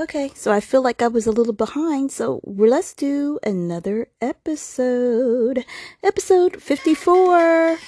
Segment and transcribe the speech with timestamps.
[0.00, 5.64] Okay, so I feel like I was a little behind, so let's do another episode.
[6.04, 7.78] Episode 54.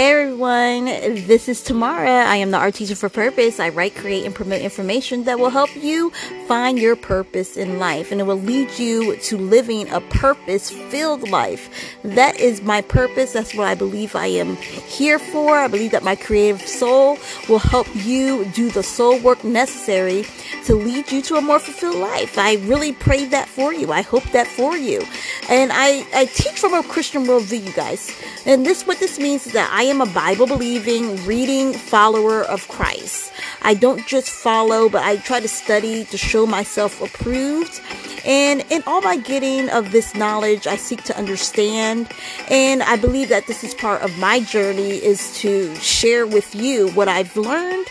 [0.00, 0.86] Hey everyone,
[1.26, 2.24] this is Tamara.
[2.24, 3.60] I am the art teacher for purpose.
[3.60, 6.08] I write, create, and promote information that will help you
[6.48, 11.28] find your purpose in life and it will lead you to living a purpose filled
[11.28, 11.68] life.
[12.02, 13.34] That is my purpose.
[13.34, 15.58] That's what I believe I am here for.
[15.58, 20.24] I believe that my creative soul will help you do the soul work necessary
[20.64, 22.38] to lead you to a more fulfilled life.
[22.38, 23.92] I really pray that for you.
[23.92, 25.02] I hope that for you.
[25.50, 28.10] And I, I teach from a Christian worldview, you guys.
[28.46, 32.66] And this, what this means is that I am a Bible believing, reading follower of
[32.68, 33.32] Christ.
[33.62, 37.80] I don't just follow, but I try to study to show myself approved.
[38.24, 42.08] And in all my getting of this knowledge, I seek to understand.
[42.48, 46.90] And I believe that this is part of my journey is to share with you
[46.90, 47.88] what I've learned.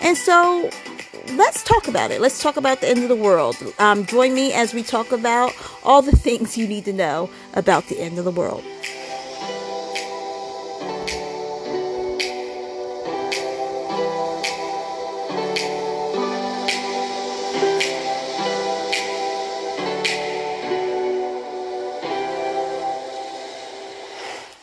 [0.00, 0.70] And so
[1.32, 2.20] let's talk about it.
[2.20, 3.56] Let's talk about the end of the world.
[3.80, 5.52] Um, join me as we talk about
[5.82, 8.64] all the things you need to know about the end of the world.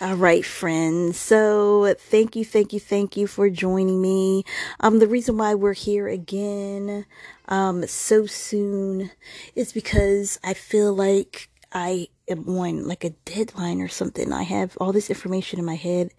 [0.08, 1.18] All right, friends.
[1.18, 4.46] So thank you, thank you, thank you for joining me.
[4.80, 7.06] Um, the reason why we're here again,
[7.50, 9.12] um, so soon
[9.54, 14.32] is because I feel like I am on like a deadline or something.
[14.32, 16.12] I have all this information in my head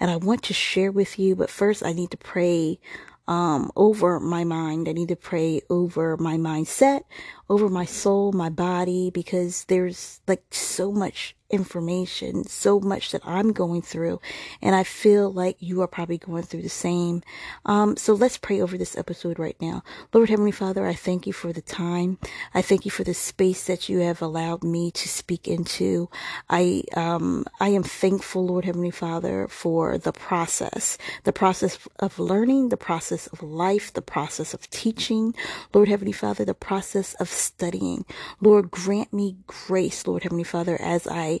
[0.00, 2.80] and I want to share with you, but first I need to pray
[3.28, 4.88] um, over my mind.
[4.88, 7.02] I need to pray over my mindset,
[7.48, 13.52] over my soul, my body, because there's like so much information, so much that I'm
[13.52, 14.20] going through,
[14.60, 17.22] and I feel like you are probably going through the same.
[17.64, 19.82] Um, so let's pray over this episode right now.
[20.12, 22.18] Lord Heavenly Father, I thank you for the time.
[22.54, 26.08] I thank you for the space that you have allowed me to speak into.
[26.50, 32.70] I um, I am thankful, Lord Heavenly Father, for the process, the process of learning,
[32.70, 35.34] the process of life, the process of teaching.
[35.72, 38.04] Lord Heavenly Father, the process of studying.
[38.40, 41.40] Lord, grant me grace, Lord Heavenly Father, as I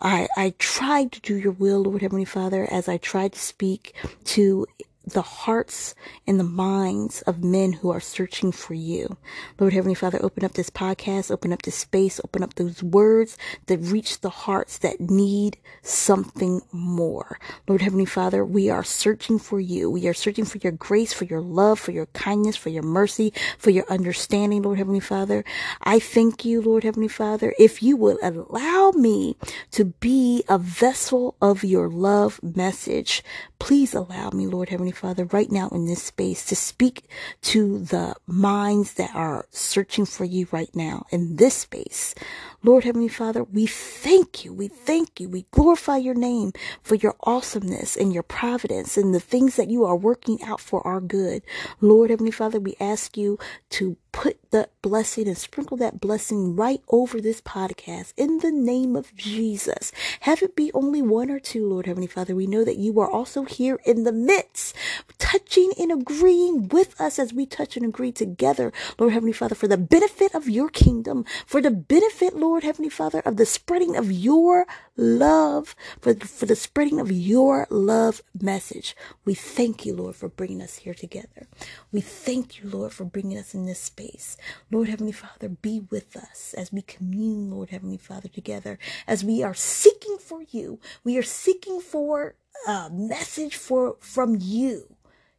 [0.00, 3.94] I, I, tried to do your will, Lord Heavenly Father, as I tried to speak
[4.24, 4.66] to
[5.06, 5.94] the hearts
[6.26, 9.16] and the minds of men who are searching for you.
[9.58, 13.36] Lord Heavenly Father, open up this podcast, open up this space, open up those words
[13.66, 17.38] that reach the hearts that need something more.
[17.68, 19.90] Lord Heavenly Father, we are searching for you.
[19.90, 23.32] We are searching for your grace, for your love, for your kindness, for your mercy,
[23.58, 25.44] for your understanding, Lord Heavenly Father.
[25.82, 29.36] I thank you, Lord Heavenly Father, if you will allow me
[29.72, 33.22] to be a vessel of your love message.
[33.58, 37.08] Please allow me, Lord Heavenly Father, right now in this space to speak
[37.42, 42.14] to the minds that are searching for you right now in this space.
[42.62, 44.52] Lord Heavenly Father, we thank you.
[44.52, 45.28] We thank you.
[45.28, 49.84] We glorify your name for your awesomeness and your providence and the things that you
[49.84, 51.42] are working out for our good.
[51.80, 53.38] Lord Heavenly Father, we ask you
[53.70, 58.94] to put that blessing and sprinkle that blessing right over this podcast in the name
[58.94, 59.90] of Jesus.
[60.20, 62.36] Have it be only one or two, Lord Heavenly Father.
[62.36, 64.76] We know that you are also here in the midst,
[65.18, 69.66] touching and agreeing with us as we touch and agree together, Lord Heavenly Father, for
[69.66, 74.12] the benefit of your kingdom, for the benefit, Lord Heavenly Father, of the spreading of
[74.12, 74.64] your
[74.96, 78.96] love, for, for the spreading of your love message.
[79.24, 81.46] We thank you, Lord, for bringing us here together.
[81.92, 84.36] We thank you, Lord, for bringing us in this space.
[84.70, 89.42] Lord Heavenly Father, be with us as we commune, Lord Heavenly Father, together, as we
[89.42, 90.78] are seeking for you.
[91.02, 92.34] We are seeking for
[92.66, 94.96] a message for, from you.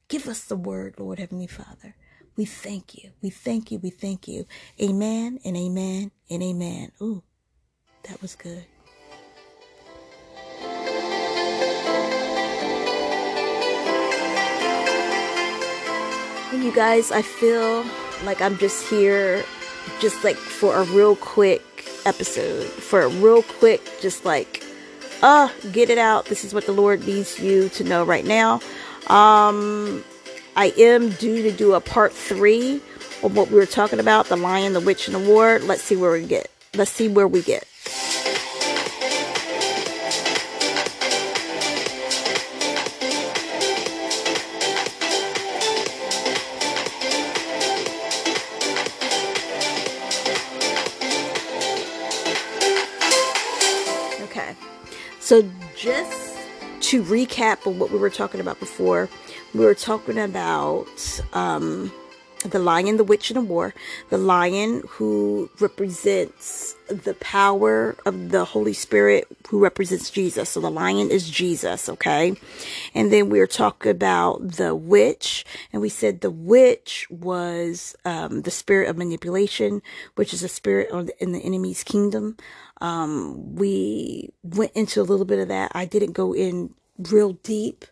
[0.08, 1.96] Give us the word, Lord Heavenly Father.
[2.36, 3.12] We thank you.
[3.22, 3.80] We thank you.
[3.80, 4.46] We thank you.
[4.82, 6.92] Amen and amen and amen.
[7.02, 7.24] Ooh,
[8.04, 8.66] that was good.
[16.56, 17.86] You guys, I feel
[18.24, 19.44] like I'm just here
[20.00, 21.62] just like for a real quick
[22.06, 24.64] episode, for a real quick, just like,
[25.22, 26.26] uh, get it out.
[26.26, 28.56] This is what the Lord needs you to know right now.
[29.08, 30.04] Um,
[30.56, 32.82] I am due to do a part three
[33.22, 35.60] of what we were talking about, the lion, the witch, and the war.
[35.60, 36.50] Let's see where we get.
[36.74, 37.68] Let's see where we get.
[55.26, 55.42] So,
[55.76, 56.38] just
[56.82, 59.10] to recap of what we were talking about before,
[59.56, 60.88] we were talking about
[61.34, 61.92] um,
[62.44, 63.74] the lion, the witch, and the war.
[64.12, 70.50] The lion who represents the power of the Holy Spirit, who represents Jesus.
[70.50, 72.36] So the lion is Jesus, okay?
[72.94, 78.42] And then we are talking about the witch, and we said the witch was um,
[78.44, 79.82] the spirit of manipulation,
[80.16, 80.90] which is a spirit
[81.20, 82.38] in the enemy's kingdom.
[82.82, 85.72] Um, we went into a little bit of that.
[85.74, 87.86] I didn't go in real deep.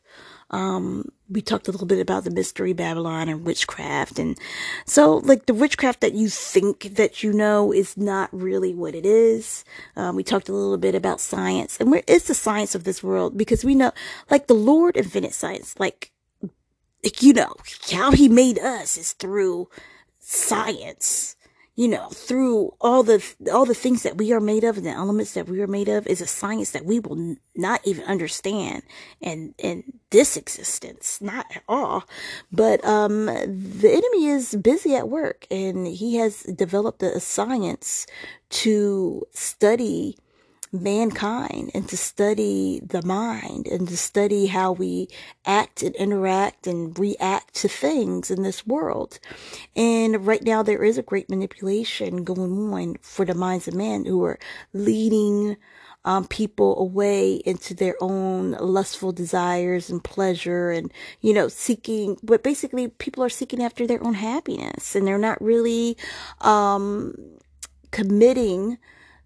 [0.51, 4.19] Um, we talked a little bit about the mystery Babylon and witchcraft.
[4.19, 4.38] And
[4.85, 9.06] so, like, the witchcraft that you think that you know is not really what it
[9.06, 9.65] is.
[9.95, 13.03] Um, we talked a little bit about science and where is the science of this
[13.03, 13.38] world?
[13.38, 13.91] Because we know,
[14.30, 15.75] like, the Lord invented science.
[15.80, 16.12] Like,
[17.19, 17.53] you know,
[17.91, 19.69] how he made us is through
[20.19, 21.35] science
[21.75, 24.92] you know, through all the all the things that we are made of and the
[24.92, 28.06] elements that we are made of is a science that we will n- not even
[28.06, 28.84] understand
[29.22, 32.06] and in this existence, not at all.
[32.52, 38.08] But um, the enemy is busy at work, and he has developed a science
[38.52, 40.18] to study
[40.74, 45.08] mankind and to study the mind and to study how we
[45.46, 49.20] act and interact and react to things in this world.
[49.75, 54.06] And right now there is a great manipulation going on for the minds of men
[54.06, 54.40] who are
[54.74, 55.58] leading
[56.06, 60.92] um, people away into their own lustful desires and pleasure and,
[61.22, 65.42] you know, seeking, but basically people are seeking after their own happiness and they're not
[65.42, 65.96] really,
[66.42, 67.16] um,
[67.92, 68.78] committing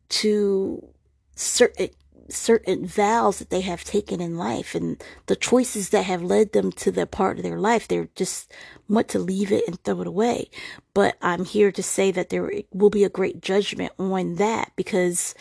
[0.10, 0.88] to
[1.38, 1.89] certain
[2.30, 6.74] certain vows that they have taken in life and the choices that have led them
[6.74, 8.51] to that part of their life they're just
[8.89, 10.50] want to leave it and throw it away.
[10.94, 15.36] But i'm here to say that there will be a great judgment on that because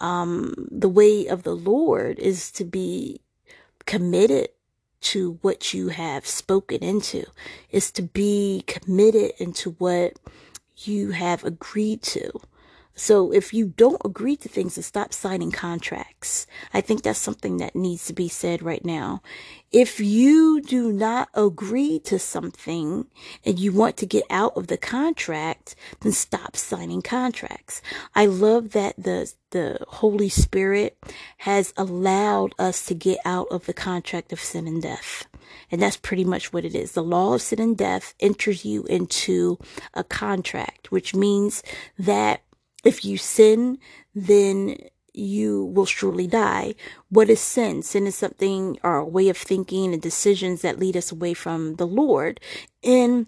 [0.00, 3.20] um, the way of the lord is to be
[3.86, 4.48] committed
[5.00, 7.24] to what you have spoken into
[7.70, 10.18] is to be committed into what
[10.76, 12.30] you have agreed to
[13.00, 16.46] so if you don't agree to things, to stop signing contracts.
[16.74, 19.22] I think that's something that needs to be said right now.
[19.72, 23.06] If you do not agree to something
[23.42, 27.80] and you want to get out of the contract, then stop signing contracts.
[28.14, 30.96] I love that the the Holy Spirit
[31.38, 35.26] has allowed us to get out of the contract of sin and death.
[35.72, 36.92] And that's pretty much what it is.
[36.92, 39.58] The law of sin and death enters you into
[39.94, 41.64] a contract, which means
[41.98, 42.42] that
[42.84, 43.78] if you sin,
[44.14, 44.76] then
[45.12, 46.74] you will surely die.
[47.08, 47.82] What is sin?
[47.82, 51.76] Sin is something or a way of thinking and decisions that lead us away from
[51.76, 52.40] the Lord.
[52.82, 53.26] And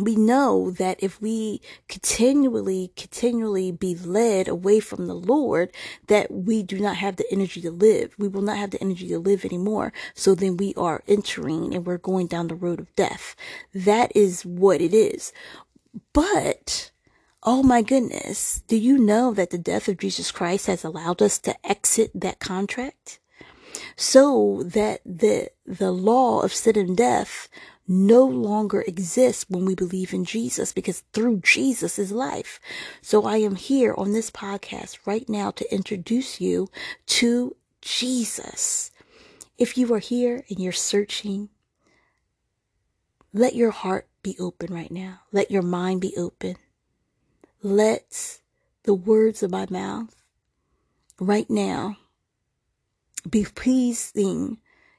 [0.00, 5.72] we know that if we continually, continually be led away from the Lord,
[6.08, 8.14] that we do not have the energy to live.
[8.18, 9.92] We will not have the energy to live anymore.
[10.14, 13.36] So then we are entering and we're going down the road of death.
[13.72, 15.32] That is what it is.
[16.12, 16.90] But
[17.46, 18.62] Oh my goodness.
[18.68, 22.40] Do you know that the death of Jesus Christ has allowed us to exit that
[22.40, 23.18] contract?
[23.96, 27.48] So that the, the law of sin and death
[27.86, 32.60] no longer exists when we believe in Jesus because through Jesus is life.
[33.02, 36.70] So I am here on this podcast right now to introduce you
[37.06, 38.90] to Jesus.
[39.58, 41.50] If you are here and you're searching,
[43.34, 45.20] let your heart be open right now.
[45.30, 46.56] Let your mind be open.
[47.64, 48.40] Let
[48.82, 50.14] the words of my mouth
[51.18, 51.96] right now
[53.28, 54.58] be pleasing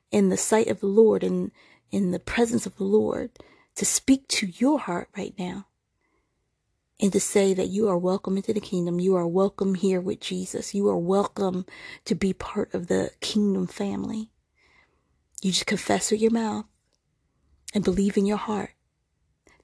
[0.10, 1.52] in the sight of the Lord and
[1.92, 3.30] in the presence of the Lord
[3.76, 5.68] to speak to your heart right now
[7.00, 9.00] and to say that you are welcome into the kingdom.
[9.00, 10.74] You are welcome here with Jesus.
[10.74, 11.68] You are welcome
[12.06, 14.32] to be part of the kingdom family.
[15.44, 16.66] You just confess with your mouth
[17.76, 18.75] and believe in your heart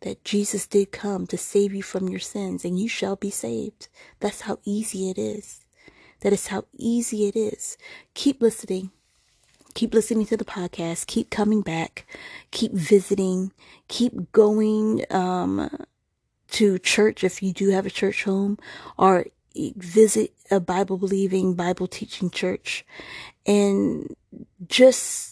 [0.02, 3.88] that Jesus did come to save you from your sins and you shall be saved.
[4.20, 5.62] That's how easy it is.
[6.22, 7.78] That is how easy it is.
[8.14, 8.92] Keep listening.
[9.74, 11.08] Keep listening to the podcast.
[11.08, 12.06] Keep coming back.
[12.52, 13.52] Keep visiting.
[13.88, 15.70] Keep going um,
[16.52, 18.58] to church if you do have a church home
[18.98, 22.86] or visit a Bible believing, Bible teaching church
[23.46, 24.16] and
[24.68, 25.31] just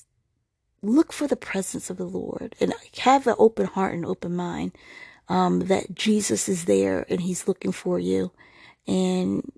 [0.82, 4.72] look for the presence of the Lord and have an open heart and open mind
[5.28, 8.32] um, that Jesus is there and he's looking for you.
[8.88, 9.52] And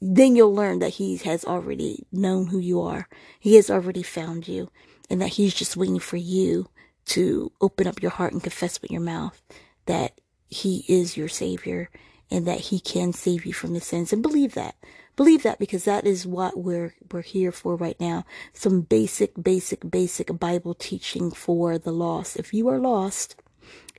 [0.00, 3.08] then you'll learn that he has already known who you are.
[3.38, 4.70] He has already found you
[5.08, 6.68] and that he's just waiting for you
[7.06, 9.40] to open up your heart and confess with your mouth
[9.86, 11.90] that he is your savior
[12.30, 14.74] and that he can save you from the sins and believe that.
[15.14, 18.24] Believe that because that is what we're we're here for right now.
[18.54, 22.36] Some basic, basic, basic Bible teaching for the lost.
[22.36, 23.36] If you are lost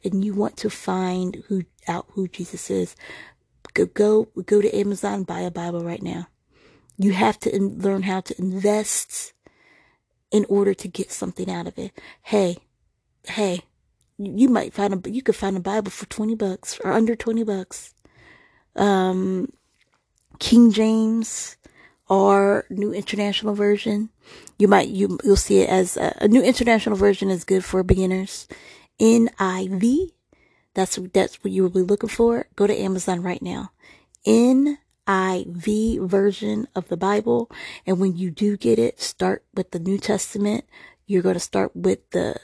[0.03, 2.95] and you want to find who out who Jesus is,
[3.73, 6.27] go go go to Amazon, buy a Bible right now.
[6.97, 9.33] You have to in, learn how to invest
[10.31, 11.91] in order to get something out of it.
[12.23, 12.57] Hey,
[13.25, 13.61] hey,
[14.17, 17.43] you might find a you could find a Bible for twenty bucks or under twenty
[17.43, 17.93] bucks.
[18.75, 19.53] Um,
[20.39, 21.57] King James
[22.09, 24.09] or New International Version.
[24.57, 27.83] You might you you'll see it as a, a New International Version is good for
[27.83, 28.47] beginners.
[28.99, 30.11] NIV,
[30.73, 32.47] that's that's what you will be looking for.
[32.55, 33.71] Go to Amazon right now.
[34.25, 37.49] NIV version of the Bible,
[37.85, 40.65] and when you do get it, start with the New Testament.
[41.05, 42.35] You're going to start with the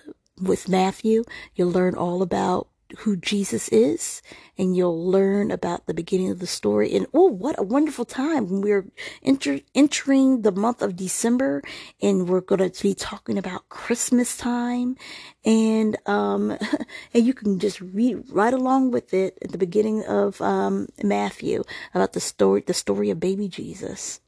[0.42, 1.24] with Matthew.
[1.56, 2.68] You'll learn all about
[3.00, 4.22] who Jesus is
[4.58, 6.94] and you'll learn about the beginning of the story.
[6.96, 8.62] And oh, what a wonderful time.
[8.62, 8.86] We're
[9.24, 11.62] enter- entering the month of December
[12.02, 14.98] and we're going to be talking about Christmas time.
[15.46, 16.58] And, um,
[17.14, 21.64] and you can just read right along with it at the beginning of, um, Matthew
[21.94, 24.20] about the story, the story of baby Jesus.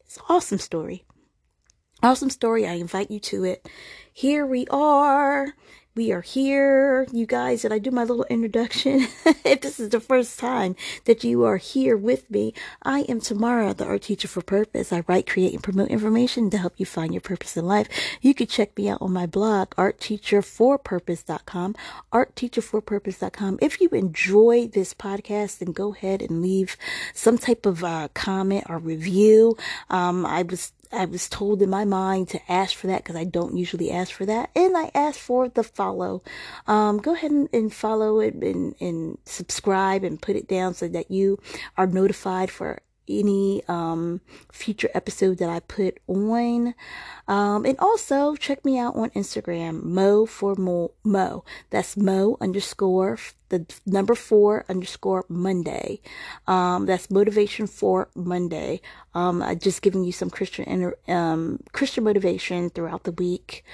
[0.00, 1.04] It's an awesome story.
[2.02, 2.66] Awesome story.
[2.66, 3.68] I invite you to it.
[4.12, 5.54] Here we are
[5.96, 9.06] we are here, you guys, and I do my little introduction.
[9.44, 10.74] if this is the first time
[11.04, 14.92] that you are here with me, I am Tamara, the art teacher for purpose.
[14.92, 17.88] I write, create, and promote information to help you find your purpose in life.
[18.20, 21.76] You can check me out on my blog, artteacherforpurpose.com,
[22.12, 23.58] artteacherforpurpose.com.
[23.62, 26.76] If you enjoy this podcast, then go ahead and leave
[27.12, 29.56] some type of uh, comment or review.
[29.90, 33.24] Um, I was I was told in my mind to ask for that because I
[33.24, 34.50] don't usually ask for that.
[34.54, 36.22] And I asked for the follow.
[36.66, 40.88] Um, go ahead and, and follow it and, and subscribe and put it down so
[40.88, 41.38] that you
[41.76, 44.20] are notified for any um,
[44.50, 46.74] future episode that I put on.
[47.28, 50.92] Um, and also check me out on Instagram, Mo for Mo.
[51.02, 51.44] Mo.
[51.70, 53.18] That's Mo underscore
[53.58, 56.00] the number four underscore Monday.
[56.46, 58.80] Um, that's motivation for Monday.
[59.14, 63.64] Um, just giving you some Christian um, Christian motivation throughout the week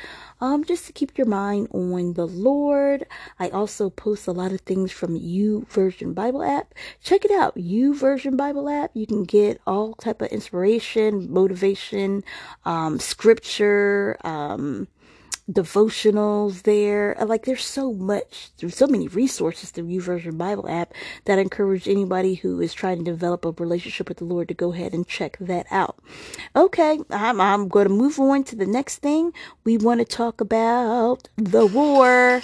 [0.41, 3.07] um, just to keep your mind on the Lord.
[3.39, 6.75] I also post a lot of things from U YouVersion Bible app.
[7.03, 8.91] Check it out, YouVersion Bible app.
[8.95, 12.23] You can get all type of inspiration, motivation,
[12.65, 14.89] um, scripture, um,
[15.51, 17.21] devotionals there.
[17.21, 20.93] Uh, like there's so much, there's so many resources through YouVersion Bible app
[21.25, 24.55] that I encourage anybody who is trying to develop a relationship with the Lord to
[24.55, 25.97] go ahead and check that out.
[26.57, 29.33] Okay, I'm, I'm going to move on to the next thing.
[29.65, 32.43] We want to talk about the war.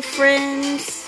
[0.00, 1.06] Friends.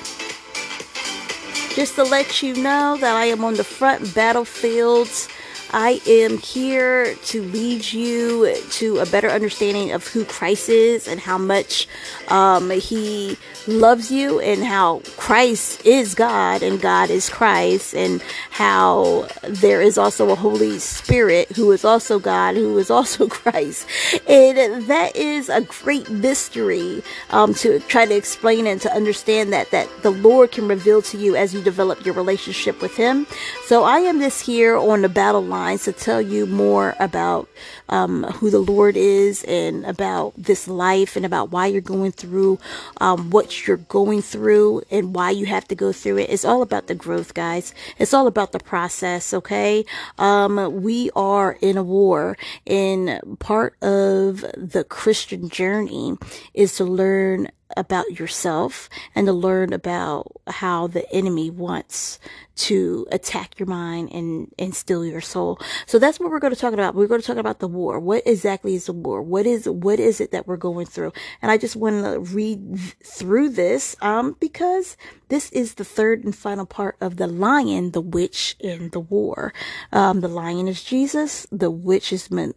[1.75, 5.29] Just to let you know that I am on the front battlefields.
[5.73, 11.21] I am here to lead you to a better understanding of who Christ is and
[11.21, 11.87] how much
[12.29, 19.29] um, He loves you and how Christ is God and God is Christ and how
[19.43, 23.87] there is also a Holy Spirit who is also God, who is also Christ.
[24.29, 29.71] And that is a great mystery um, to try to explain and to understand that,
[29.71, 33.27] that the Lord can reveal to you as you develop your relationship with Him.
[33.67, 37.47] So I am this here on the battle lines to tell you more about
[37.91, 42.59] um, who the Lord is and about this life and about why you're going through
[43.01, 46.31] um, what you're going through and why you have to go through it.
[46.31, 47.75] It's all about the growth, guys.
[47.99, 49.85] It's all about the process, okay?
[50.19, 56.17] Um, we are in a war, and part of the Christian journey
[56.55, 62.19] is to learn about yourself and to learn about how the enemy wants
[62.57, 65.59] to attack your mind and, and steal your soul.
[65.87, 66.95] So that's what we're going to talk about.
[66.95, 67.99] We're going to talk about the war.
[67.99, 69.23] What exactly is the war?
[69.23, 71.13] What is, what is it that we're going through?
[71.41, 74.99] And I just want to read through this, um, because
[75.29, 79.55] this is the third and final part of the lion, the witch, and the war.
[79.91, 81.47] Um, the lion is Jesus.
[81.51, 82.55] The witch is man-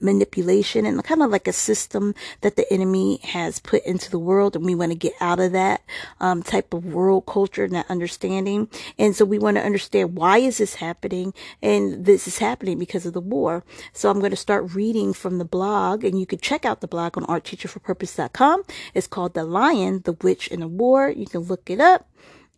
[0.00, 4.35] manipulation and kind of like a system that the enemy has put into the world.
[4.56, 5.82] And we want to get out of that,
[6.20, 8.68] um, type of world culture and that understanding.
[8.98, 11.32] And so we want to understand why is this happening?
[11.62, 13.64] And this is happening because of the war.
[13.92, 16.88] So I'm going to start reading from the blog and you can check out the
[16.88, 18.64] blog on artteacherforpurpose.com.
[18.94, 21.10] It's called The Lion, the Witch, and the War.
[21.10, 22.08] You can look it up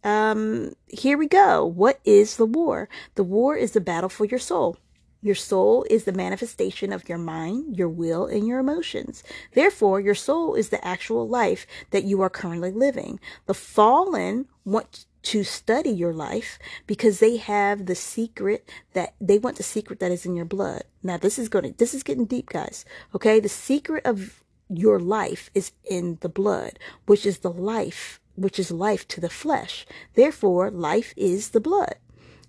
[0.04, 1.64] um, here we go.
[1.64, 2.88] What is the war?
[3.14, 4.76] The war is the battle for your soul.
[5.20, 9.24] Your soul is the manifestation of your mind, your will, and your emotions.
[9.52, 13.18] Therefore, your soul is the actual life that you are currently living.
[13.46, 19.56] The fallen want to study your life because they have the secret that they want
[19.56, 20.84] the secret that is in your blood.
[21.02, 22.84] Now, this is going to, this is getting deep, guys.
[23.14, 23.40] Okay.
[23.40, 28.70] The secret of your life is in the blood, which is the life, which is
[28.70, 29.84] life to the flesh.
[30.14, 31.96] Therefore, life is the blood.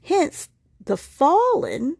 [0.03, 0.49] Hence,
[0.83, 1.97] the fallen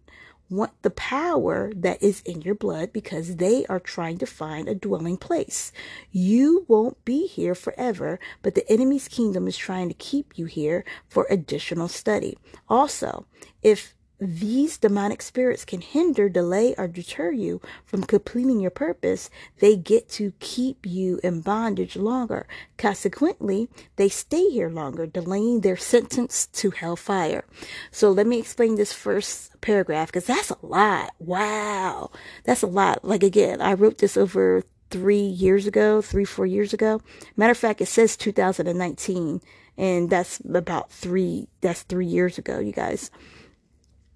[0.50, 4.76] want the power that is in your blood because they are trying to find a
[4.76, 5.72] dwelling place.
[6.12, 10.84] You won't be here forever, but the enemy's kingdom is trying to keep you here
[11.08, 12.38] for additional study.
[12.68, 13.26] Also,
[13.62, 19.30] if these demonic spirits can hinder, delay, or deter you from completing your purpose.
[19.60, 22.46] They get to keep you in bondage longer.
[22.78, 27.46] Consequently, they stay here longer, delaying their sentence to hellfire.
[27.92, 31.14] So let me explain this first paragraph because that's a lot.
[31.20, 32.12] Wow.
[32.44, 33.06] That's a lot.
[33.06, 37.02] Like again, I wrote this over three years ago, three, four years ago.
[37.38, 39.42] Matter of fact, it says 2019
[39.78, 43.12] and that's about three, that's three years ago, you guys.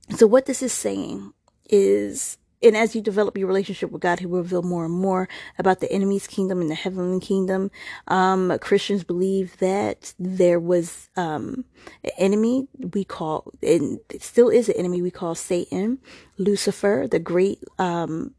[0.10, 1.34] So what this is saying
[1.70, 5.28] is, and as you develop your relationship with God, He will reveal more and more
[5.60, 7.72] about the enemy's kingdom and the heavenly kingdom.
[8.08, 11.66] Um, Christians believe that there was um,
[12.04, 16.00] an enemy we call, and still is an enemy we call Satan,
[16.38, 18.34] Lucifer, the great um,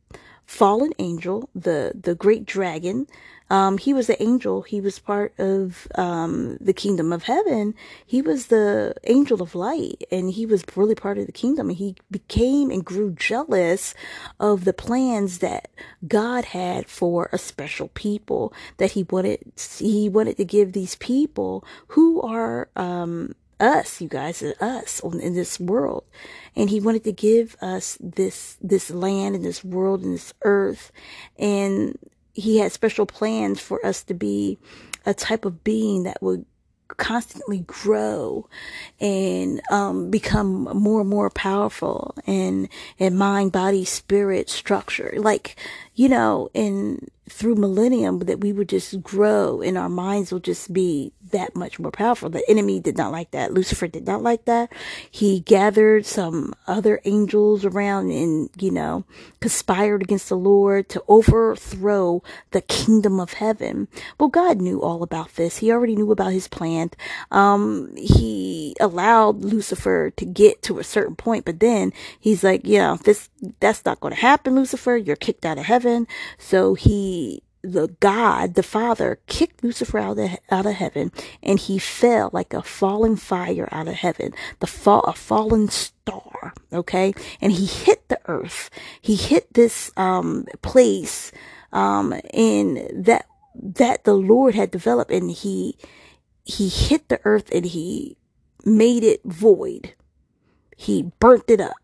[0.47, 3.07] fallen angel, the the great dragon,
[3.51, 4.63] um, he was the angel.
[4.63, 7.75] He was part of um, the kingdom of heaven.
[8.07, 11.69] He was the angel of light, and he was really part of the kingdom.
[11.69, 13.95] And he became and grew jealous
[14.41, 15.69] of the plans that
[16.09, 19.53] God had for a special people that he wanted.
[19.79, 25.35] He wanted to give these people who are um, us, you guys, and us in
[25.35, 26.05] this world.
[26.57, 30.93] And he wanted to give us this, this land and this world and this earth.
[31.39, 31.99] And
[32.33, 34.59] he had special plans for us to be
[35.07, 36.45] a type of being that would
[36.97, 38.49] constantly grow
[39.01, 45.57] and um, become more and more powerful and and mind body spirit structure like
[45.95, 50.73] you know in through millennium that we would just grow and our minds will just
[50.73, 52.29] be that much more powerful.
[52.29, 53.53] The enemy did not like that.
[53.53, 54.71] Lucifer did not like that.
[55.11, 59.05] He gathered some other angels around and, you know,
[59.41, 63.89] conspired against the Lord to overthrow the kingdom of heaven.
[64.21, 65.59] Well, God knew all about this.
[65.59, 66.91] He already knew about his plan.
[67.31, 72.97] Um, he allowed Lucifer to get to a certain point, but then he's like, know,
[73.05, 73.31] this,
[73.61, 74.97] that's not going to happen, Lucifer.
[74.97, 76.07] You're kicked out of heaven.
[76.39, 81.11] So he the God, the Father, kicked Lucifer out of, out of heaven,
[81.43, 86.53] and he fell like a falling fire out of heaven, the fall, a fallen star,
[86.73, 87.15] okay?
[87.41, 88.69] And he hit the earth.
[89.01, 91.33] He hit this, um, place,
[91.73, 95.79] um, in that, that the Lord had developed, and he,
[96.45, 98.19] he hit the earth and he
[98.65, 99.95] made it void.
[100.77, 101.77] He burnt it up.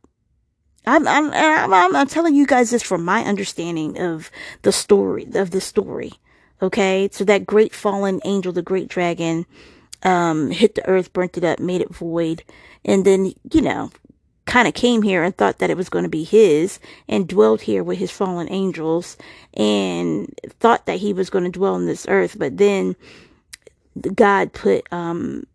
[0.90, 4.30] I'm, I'm, I'm, I'm telling you guys this from my understanding of
[4.62, 6.12] the story, of the story.
[6.60, 7.08] Okay.
[7.12, 9.46] So that great fallen angel, the great dragon,
[10.02, 12.42] um, hit the earth, burnt it up, made it void.
[12.84, 13.90] And then, you know,
[14.46, 17.60] kind of came here and thought that it was going to be his and dwelled
[17.62, 19.16] here with his fallen angels
[19.54, 22.36] and thought that he was going to dwell on this earth.
[22.36, 22.96] But then
[24.14, 25.46] God put, um,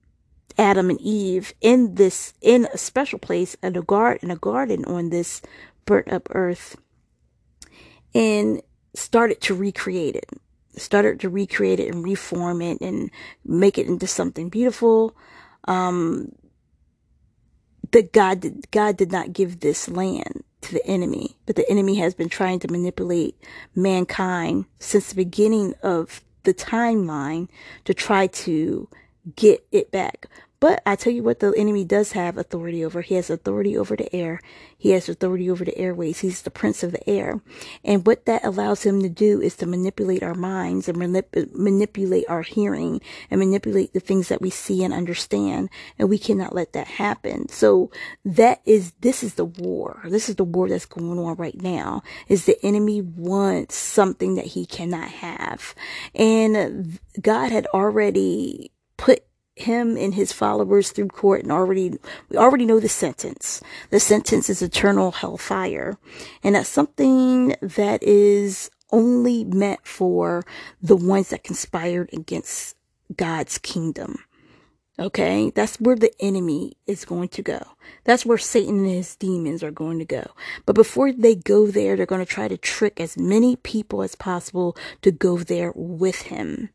[0.58, 4.86] Adam and Eve in this in a special place in a garden in a garden
[4.86, 5.42] on this
[5.86, 6.78] burnt up earth
[8.16, 8.62] and
[8.96, 10.30] started to recreate it.
[10.78, 13.12] Started to recreate it and reform it and
[13.46, 15.16] make it into something beautiful.
[15.68, 16.32] Um
[17.92, 21.96] that God did, God did not give this land to the enemy but the enemy
[21.96, 23.36] has been trying to manipulate
[23.76, 27.48] mankind since the beginning of the timeline
[27.86, 28.90] to try to
[29.36, 30.28] get it back
[30.66, 33.02] but I tell you what, the enemy does have authority over.
[33.02, 34.42] He has authority over the air.
[34.76, 36.22] He has authority over the airways.
[36.22, 37.40] He's the prince of the air.
[37.84, 42.26] And what that allows him to do is to manipulate our minds and manip- manipulate
[42.28, 43.00] our hearing
[43.30, 45.70] and manipulate the things that we see and understand.
[46.00, 47.48] And we cannot let that happen.
[47.48, 47.92] So
[48.26, 50.02] that is, this is the war.
[50.06, 54.46] This is the war that's going on right now is the enemy wants something that
[54.46, 55.76] he cannot have.
[56.16, 59.25] And God had already put
[59.56, 61.98] him and his followers through court and already
[62.30, 65.98] we already know the sentence the sentence is eternal hellfire
[66.44, 70.44] and that's something that is only meant for
[70.82, 72.76] the ones that conspired against
[73.16, 74.18] god's kingdom
[74.98, 77.62] Okay, that's where the enemy is going to go.
[78.06, 80.32] That's where Satan and his demons are going to go.
[80.66, 84.16] But before they go there, they're going to try to trick as many people as
[84.16, 86.70] possible to go there with him.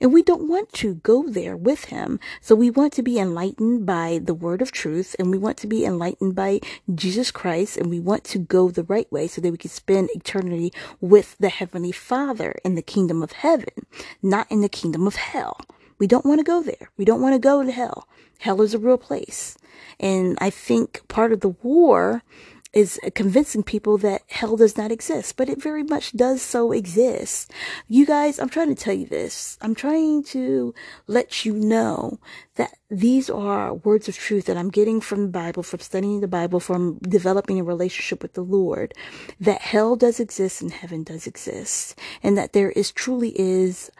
[0.00, 2.18] And we don't want to go there with him.
[2.40, 5.66] So we want to be enlightened by the word of truth and we want to
[5.66, 6.60] be enlightened by
[6.94, 10.10] Jesus Christ and we want to go the right way so that we can spend
[10.14, 13.86] eternity with the Heavenly Father in the kingdom of heaven,
[14.22, 15.60] not in the kingdom of hell.
[15.98, 16.90] We don't want to go there.
[16.96, 18.08] We don't want to go to hell.
[18.40, 19.56] Hell is a real place.
[20.00, 22.24] And I think part of the war
[22.72, 27.52] is convincing people that hell does not exist, but it very much does so exist.
[27.86, 29.58] You guys, I'm trying to tell you this.
[29.60, 30.74] I'm trying to
[31.06, 32.18] let you know
[32.54, 36.28] that these are words of truth that I'm getting from the Bible, from studying the
[36.28, 38.94] Bible, from developing a relationship with the Lord,
[39.38, 43.90] that hell does exist and heaven does exist, and that there is truly is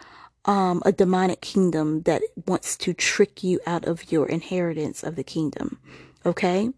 [0.44, 5.24] um, a demonic kingdom that wants to trick you out of your inheritance of the
[5.24, 5.78] kingdom.
[6.24, 6.70] Okay.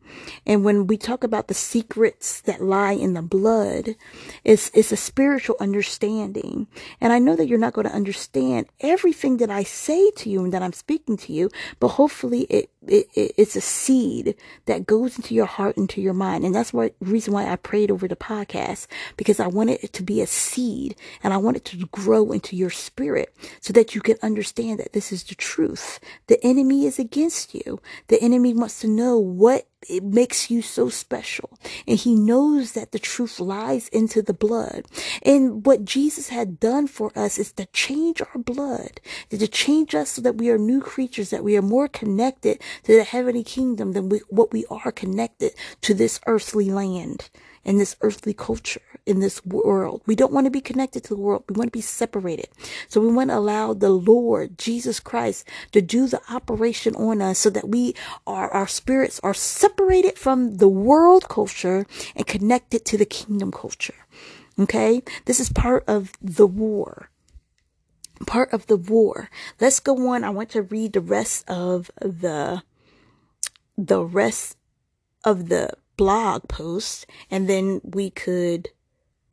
[0.46, 3.94] And when we talk about the secrets that lie in the blood,
[4.42, 6.66] it's, it's a spiritual understanding.
[7.00, 10.44] And I know that you're not going to understand everything that I say to you
[10.44, 14.34] and that I'm speaking to you, but hopefully it, it, it it's a seed
[14.66, 16.44] that goes into your heart, into your mind.
[16.44, 20.02] And that's what reason why I prayed over the podcast because I wanted it to
[20.02, 24.00] be a seed and I want it to grow into your spirit so that you
[24.00, 26.00] can understand that this is the truth.
[26.28, 27.80] The enemy is against you.
[28.08, 31.50] The enemy wants to know what it makes you so special.
[31.86, 34.84] And he knows that the truth lies into the blood.
[35.22, 40.10] And what Jesus had done for us is to change our blood, to change us
[40.10, 43.92] so that we are new creatures, that we are more connected to the heavenly kingdom
[43.92, 47.30] than we, what we are connected to this earthly land
[47.64, 50.02] and this earthly culture, in this world.
[50.06, 51.44] We don't want to be connected to the world.
[51.48, 52.48] We want to be separated.
[52.88, 57.38] So we want to allow the Lord, Jesus Christ, to do the operation on us
[57.38, 57.94] so that we
[58.26, 61.86] are, our spirits are separated from the world culture
[62.16, 63.94] and connected to the kingdom culture.
[64.58, 65.02] Okay.
[65.26, 67.10] This is part of the war
[68.26, 69.28] part of the war.
[69.60, 70.22] Let's go on.
[70.22, 72.62] I want to read the rest of the
[73.76, 74.56] the rest
[75.24, 78.68] of the blog post and then we could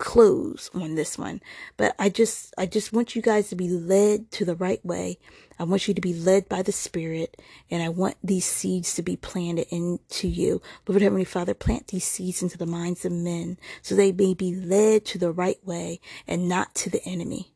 [0.01, 1.39] close on this one.
[1.77, 5.19] But I just, I just want you guys to be led to the right way.
[5.59, 9.03] I want you to be led by the Spirit, and I want these seeds to
[9.03, 10.59] be planted into you.
[10.87, 14.55] Lord Heavenly Father, plant these seeds into the minds of men so they may be
[14.55, 17.53] led to the right way and not to the enemy.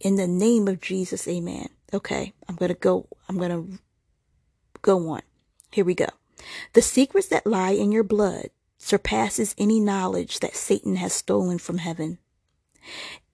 [0.00, 1.68] In the name of Jesus, amen.
[1.92, 3.78] Okay, I'm going to go, I'm going to
[4.82, 5.22] go on.
[5.72, 6.06] Here we go.
[6.74, 8.50] The secrets that lie in your blood
[8.86, 12.18] surpasses any knowledge that Satan has stolen from heaven.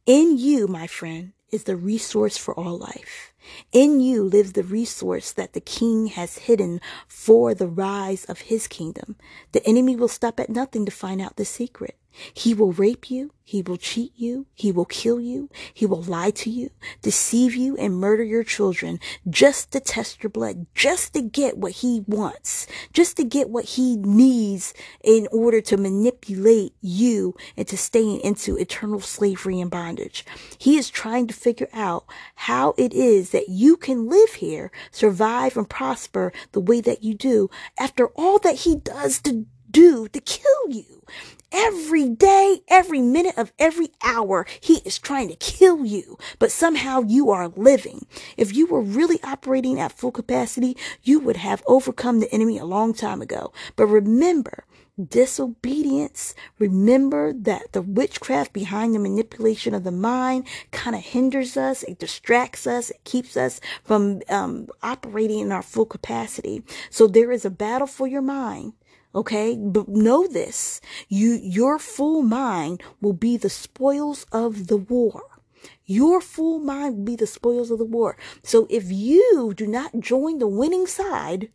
[0.07, 3.35] In you, my friend, is the resource for all life.
[3.71, 8.67] In you lives the resource that the king has hidden for the rise of his
[8.67, 9.17] kingdom.
[9.53, 11.99] The enemy will stop at nothing to find out the secret.
[12.35, 13.33] He will rape you.
[13.45, 14.47] He will cheat you.
[14.55, 15.51] He will kill you.
[15.75, 16.71] He will lie to you,
[17.03, 18.99] deceive you, and murder your children
[19.29, 23.65] just to test your blood, just to get what he wants, just to get what
[23.65, 24.73] he needs
[25.03, 30.25] in order to manipulate you into staying into eternal slavery and bondage.
[30.57, 32.05] He is trying to figure out
[32.37, 37.15] how it is that you can live here, survive and prosper the way that you
[37.15, 41.03] do after all that he does to do to kill you.
[41.55, 47.03] Every day, every minute of every hour, he is trying to kill you, but somehow
[47.03, 48.07] you are living.
[48.39, 52.65] If you were really operating at full capacity, you would have overcome the enemy a
[52.65, 53.53] long time ago.
[53.77, 54.65] But remember,
[55.09, 56.35] disobedience.
[56.59, 61.99] Remember that the witchcraft behind the manipulation of the mind kind of hinders us, it
[61.99, 66.63] distracts us, it keeps us from um, operating in our full capacity.
[66.91, 68.75] So there is a battle for your mind.
[69.15, 70.81] Okay, but know this.
[71.09, 75.23] You, your full mind will be the spoils of the war.
[75.85, 78.17] Your full mind will be the spoils of the war.
[78.43, 81.51] So if you do not join the winning side,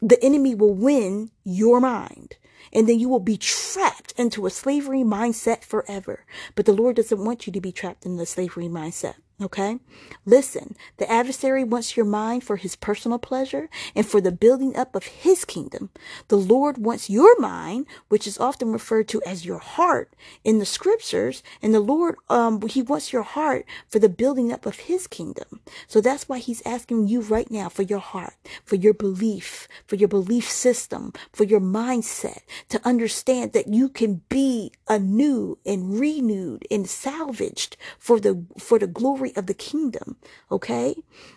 [0.00, 2.36] the enemy will win your mind.
[2.72, 6.24] And then you will be trapped into a slavery mindset forever.
[6.54, 9.16] But the Lord doesn't want you to be trapped in the slavery mindset.
[9.42, 9.78] Okay?
[10.24, 14.94] Listen, the adversary wants your mind for his personal pleasure and for the building up
[14.94, 15.90] of his kingdom.
[16.28, 20.64] The Lord wants your mind, which is often referred to as your heart in the
[20.66, 25.08] scriptures, and the Lord, um, he wants your heart for the building up of his
[25.08, 25.60] kingdom.
[25.88, 29.96] So that's why he's asking you right now for your heart, for your belief, for
[29.96, 36.66] your belief system, for your mindset to understand that you can be anew and renewed
[36.70, 40.16] and salvaged for the, for the glory glory of the kingdom.
[40.50, 40.94] Okay.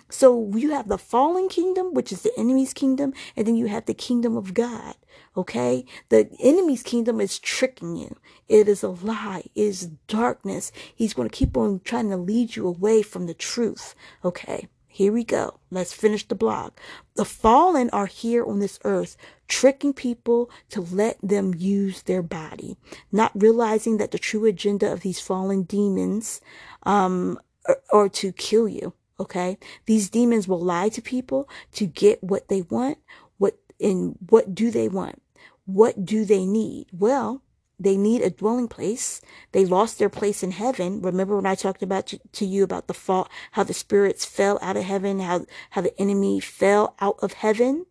[0.09, 3.85] So you have the fallen kingdom, which is the enemy's kingdom, and then you have
[3.85, 4.95] the kingdom of God.
[5.35, 5.85] Okay.
[6.09, 8.15] The enemy's kingdom is tricking you.
[8.47, 9.43] It is a lie.
[9.55, 10.71] It is darkness.
[10.95, 13.95] He's going to keep on trying to lead you away from the truth.
[14.23, 14.67] Okay.
[14.97, 15.59] Here we go.
[15.69, 16.71] Let's finish the blog.
[17.13, 19.15] The fallen are here on this earth,
[19.47, 22.77] tricking people to let them use their body,
[23.11, 26.41] not realizing that the true agenda of these fallen demons
[26.81, 27.37] um,
[27.91, 28.93] are to kill you.
[29.19, 29.57] Okay.
[29.85, 32.99] These demons will lie to people to get what they want.
[33.37, 35.21] What, and what do they want?
[35.65, 36.87] What do they need?
[36.91, 37.41] Well,
[37.79, 39.21] they need a dwelling place.
[39.51, 41.01] They lost their place in heaven.
[41.01, 44.57] Remember when I talked about to, to, you about the fall, how the spirits fell
[44.61, 47.85] out of heaven, how, how the enemy fell out of heaven?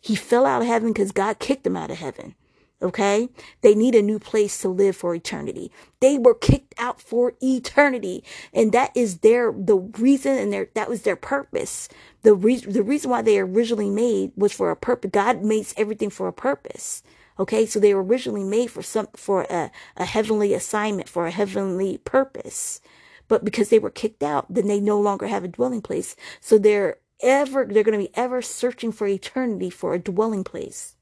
[0.00, 2.34] He fell out of heaven because God kicked him out of heaven.
[2.82, 3.28] Okay.
[3.60, 5.70] They need a new place to live for eternity.
[6.00, 8.24] They were kicked out for eternity.
[8.54, 11.88] And that is their, the reason and their, that was their purpose.
[12.22, 15.10] The reason, the reason why they originally made was for a purpose.
[15.12, 17.02] God makes everything for a purpose.
[17.38, 21.30] Okay, so they were originally made for some for a, a heavenly assignment, for a
[21.30, 22.82] heavenly purpose.
[23.28, 26.16] But because they were kicked out, then they no longer have a dwelling place.
[26.40, 30.96] So they're ever they're going to be ever searching for eternity for a dwelling place.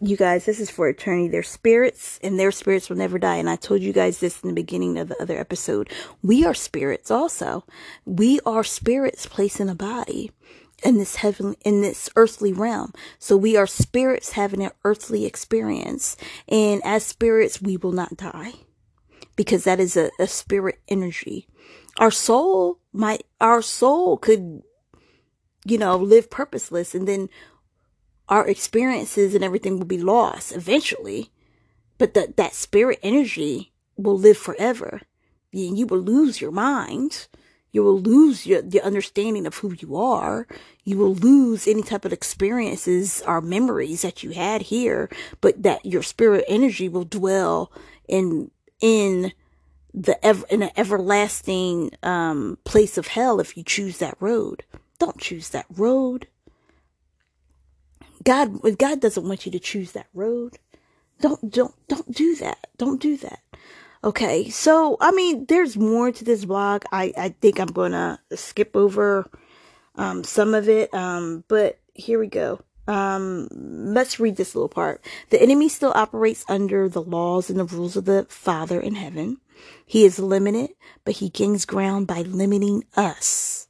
[0.00, 1.28] You guys, this is for eternity.
[1.28, 3.36] Their spirits and their spirits will never die.
[3.36, 5.90] And I told you guys this in the beginning of the other episode.
[6.22, 7.64] We are spirits also.
[8.04, 10.32] We are spirits placed in a body
[10.82, 16.16] in this heaven in this earthly realm so we are spirits having an earthly experience
[16.48, 18.52] and as spirits we will not die
[19.36, 21.48] because that is a, a spirit energy
[21.98, 24.62] our soul might our soul could
[25.64, 27.28] you know live purposeless and then
[28.28, 31.30] our experiences and everything will be lost eventually
[31.98, 35.02] but that that spirit energy will live forever
[35.52, 37.28] and you will lose your mind
[37.76, 40.46] you will lose your, the understanding of who you are.
[40.84, 45.10] You will lose any type of experiences or memories that you had here,
[45.42, 47.70] but that your spirit energy will dwell
[48.08, 49.32] in, in
[49.92, 54.64] the ever, in an everlasting, um, place of hell if you choose that road.
[54.98, 56.28] Don't choose that road.
[58.26, 60.58] God, God doesn't want you to choose that road.
[61.20, 62.66] Don't, don't, don't do that.
[62.76, 63.38] Don't do that.
[64.02, 66.84] Okay, so I mean, there's more to this blog.
[66.92, 69.28] I I think I'm gonna skip over
[69.96, 72.60] um, some of it, um, but here we go.
[72.86, 75.04] Um, let's read this little part.
[75.30, 79.38] The enemy still operates under the laws and the rules of the Father in heaven.
[79.84, 80.70] He is limited,
[81.04, 83.66] but he gains ground by limiting us.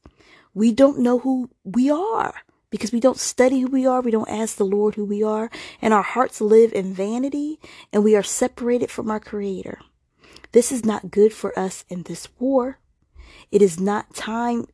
[0.52, 2.34] We don't know who we are
[2.70, 4.00] because we don't study who we are.
[4.00, 5.50] We don't ask the Lord who we are
[5.80, 7.58] and our hearts live in vanity
[7.92, 9.80] and we are separated from our creator.
[10.52, 12.78] This is not good for us in this war.
[13.50, 14.66] It is not time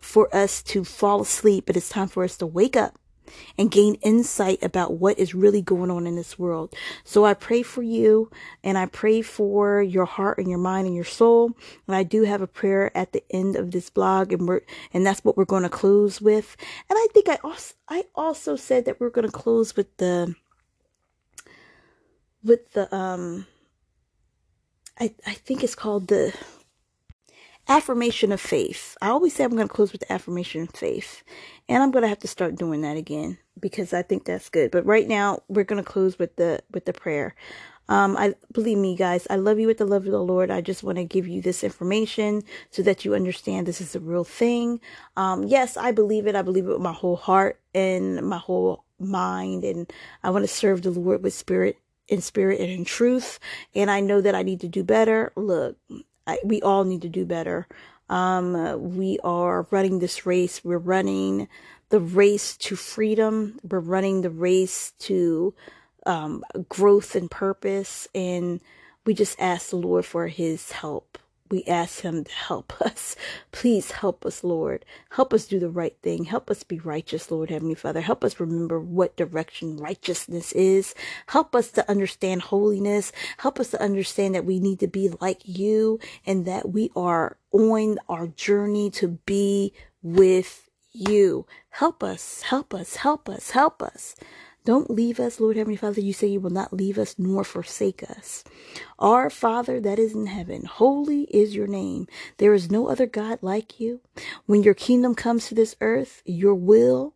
[0.00, 2.98] for us to fall asleep, but it's time for us to wake up
[3.58, 6.74] and gain insight about what is really going on in this world.
[7.04, 8.30] So I pray for you
[8.62, 11.52] and I pray for your heart and your mind and your soul.
[11.86, 14.62] And I do have a prayer at the end of this blog and we're,
[14.92, 16.56] and that's what we're going to close with.
[16.88, 20.34] And I think I also, I also said that we're going to close with the,
[22.42, 23.46] with the, um,
[24.98, 26.34] I, I think it's called the
[27.68, 28.96] affirmation of faith.
[29.00, 31.22] I always say I'm going to close with the affirmation of faith.
[31.68, 34.70] And I'm going to have to start doing that again because I think that's good.
[34.70, 37.34] But right now we're going to close with the with the prayer.
[37.88, 39.26] Um, I believe me, guys.
[39.30, 40.50] I love you with the love of the Lord.
[40.50, 44.00] I just want to give you this information so that you understand this is a
[44.00, 44.80] real thing.
[45.16, 46.34] Um, yes, I believe it.
[46.34, 49.92] I believe it with my whole heart and my whole mind, and
[50.24, 53.38] I want to serve the Lord with spirit in spirit and in truth.
[53.74, 55.32] And I know that I need to do better.
[55.36, 55.76] Look,
[56.26, 57.66] I, we all need to do better.
[58.08, 60.64] Um, we are running this race.
[60.64, 61.48] We're running
[61.88, 63.58] the race to freedom.
[63.68, 65.54] We're running the race to
[66.04, 68.08] um, growth and purpose.
[68.14, 68.60] And
[69.04, 71.18] we just ask the Lord for his help
[71.50, 73.16] we ask him to help us.
[73.52, 74.84] Please help us, Lord.
[75.10, 76.24] Help us do the right thing.
[76.24, 78.00] Help us be righteous, Lord Heavenly Father.
[78.00, 80.94] Help us remember what direction righteousness is.
[81.28, 83.12] Help us to understand holiness.
[83.38, 87.36] Help us to understand that we need to be like you and that we are
[87.52, 91.46] on our journey to be with you.
[91.70, 94.16] Help us, help us, help us, help us.
[94.66, 96.02] Don't leave us, Lord Heavenly Father.
[96.02, 98.44] You say you will not leave us nor forsake us.
[98.98, 102.08] Our Father that is in heaven, holy is your name.
[102.38, 104.00] There is no other God like you.
[104.46, 107.14] When your kingdom comes to this earth, your will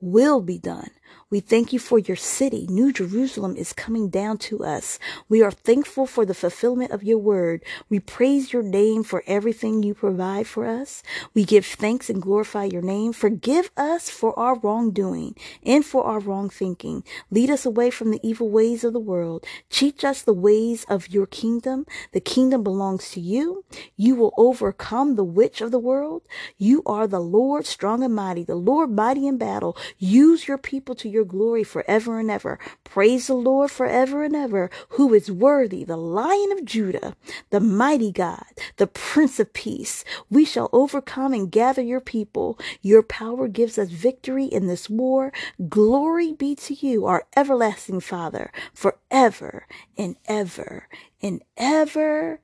[0.00, 0.90] will be done
[1.30, 2.66] We thank you for your city.
[2.68, 4.98] New Jerusalem is coming down to us.
[5.28, 7.64] We are thankful for the fulfillment of your word.
[7.88, 11.02] We praise your name for everything you provide for us.
[11.34, 13.12] We give thanks and glorify your name.
[13.12, 17.04] Forgive us for our wrongdoing and for our wrong thinking.
[17.30, 19.44] Lead us away from the evil ways of the world.
[19.70, 21.86] Teach us the ways of your kingdom.
[22.12, 23.64] The kingdom belongs to you.
[23.96, 26.22] You will overcome the witch of the world.
[26.58, 29.76] You are the Lord strong and mighty, the Lord mighty in battle.
[29.98, 32.58] Use your people to your glory forever and ever.
[32.84, 37.16] Praise the Lord forever and ever, who is worthy, the lion of Judah,
[37.50, 38.44] the mighty God,
[38.76, 40.04] the prince of peace.
[40.30, 42.58] We shall overcome and gather your people.
[42.82, 45.32] Your power gives us victory in this war.
[45.68, 50.88] Glory be to you, our everlasting Father, forever and ever
[51.22, 52.40] and ever.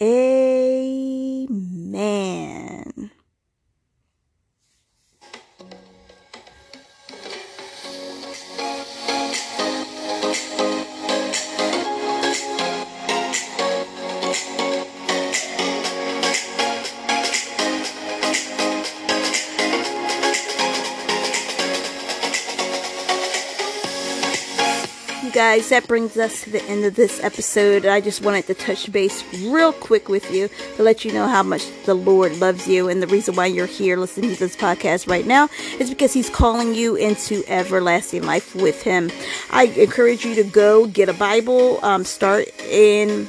[0.00, 1.50] Amen.
[25.52, 27.84] Guys, that brings us to the end of this episode.
[27.84, 31.42] I just wanted to touch base real quick with you to let you know how
[31.42, 32.88] much the Lord loves you.
[32.88, 36.30] And the reason why you're here listening to this podcast right now is because He's
[36.30, 39.10] calling you into everlasting life with Him.
[39.50, 43.28] I encourage you to go get a Bible, um, start in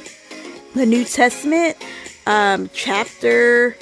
[0.74, 1.76] the New Testament,
[2.26, 3.76] um, chapter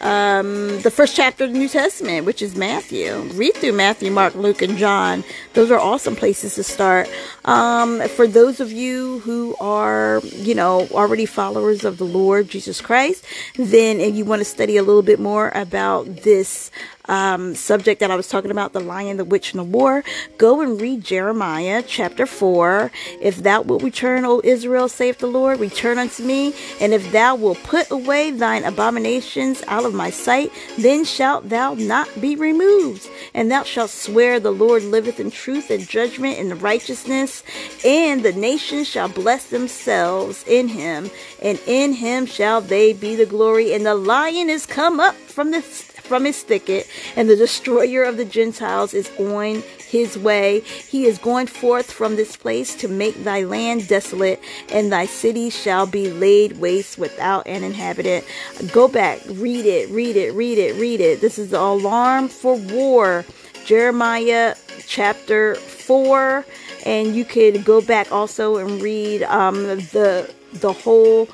[0.00, 3.14] um, the first chapter of the New Testament, which is Matthew.
[3.34, 5.24] Read through Matthew, Mark, Luke, and John.
[5.54, 7.10] Those are awesome places to start.
[7.44, 12.80] Um, for those of you who are, you know, already followers of the Lord Jesus
[12.80, 13.24] Christ,
[13.56, 16.70] then if you want to study a little bit more about this
[17.08, 20.04] um, subject that I was talking about, the lion, the witch, and the war,
[20.36, 22.90] go and read Jeremiah chapter 4.
[23.20, 26.54] If thou wilt return, O Israel, saith the Lord, return unto me.
[26.80, 31.74] And if thou wilt put away thine abominations out of my sight, then shalt thou
[31.74, 33.08] not be removed.
[33.34, 37.42] And thou shalt swear the Lord liveth in truth and judgment and righteousness,
[37.84, 43.26] and the nations shall bless themselves in him, and in him shall they be the
[43.26, 43.72] glory.
[43.72, 45.62] And the lion is come up from the
[46.08, 50.60] from his thicket, and the destroyer of the Gentiles is on his way.
[50.60, 54.40] He is going forth from this place to make thy land desolate,
[54.70, 58.24] and thy city shall be laid waste without an inhabitant.
[58.72, 61.20] Go back, read it, read it, read it, read it.
[61.20, 63.24] This is the alarm for war.
[63.64, 64.54] Jeremiah
[64.86, 66.44] chapter 4
[66.86, 71.28] and you could go back also and read um, the the whole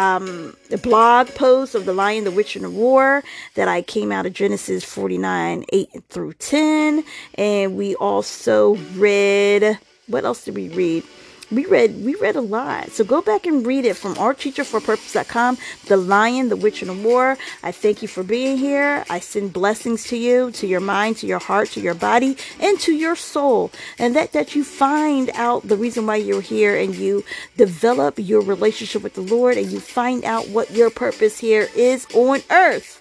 [0.00, 3.22] um, the blog post of The Lion, the Witch, and the War
[3.54, 7.04] that I came out of Genesis 49 8 through 10.
[7.34, 11.04] And we also read, what else did we read?
[11.50, 12.90] We read we read a lot.
[12.90, 17.36] So go back and read it from ourteacherforpurpose.com, The Lion, the Witch, and the War.
[17.62, 19.04] I thank you for being here.
[19.10, 22.78] I send blessings to you, to your mind, to your heart, to your body, and
[22.80, 23.70] to your soul.
[23.98, 27.24] And that that you find out the reason why you're here and you
[27.56, 32.06] develop your relationship with the Lord and you find out what your purpose here is
[32.14, 32.96] on earth.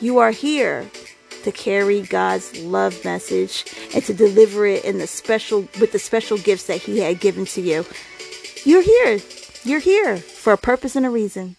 [0.00, 0.86] You are here
[1.46, 6.38] to carry God's love message and to deliver it in the special with the special
[6.38, 7.86] gifts that he had given to you.
[8.64, 9.20] You're here.
[9.62, 11.54] You're here for a purpose and a reason.